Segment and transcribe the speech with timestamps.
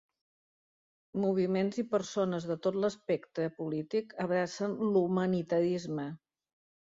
[1.25, 6.07] Moviments i persones de tot l'espectre polític abracen l'humanitarisme.